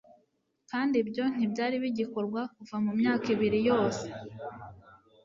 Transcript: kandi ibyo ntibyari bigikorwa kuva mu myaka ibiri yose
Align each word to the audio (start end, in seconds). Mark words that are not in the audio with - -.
kandi 0.71 0.95
ibyo 1.03 1.23
ntibyari 1.33 1.75
bigikorwa 1.83 2.41
kuva 2.55 2.75
mu 2.85 2.91
myaka 2.99 3.25
ibiri 3.35 3.59
yose 3.69 4.05